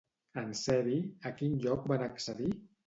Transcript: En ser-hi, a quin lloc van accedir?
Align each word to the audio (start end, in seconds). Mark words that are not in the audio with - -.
En 0.41 0.47
ser-hi, 0.61 0.97
a 1.31 1.35
quin 1.43 1.55
lloc 1.67 1.89
van 1.95 2.09
accedir? 2.11 2.55